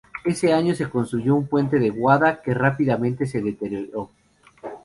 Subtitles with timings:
[0.25, 4.09] Ese año se construyó un puente de guadua que rápidamente se deterioró.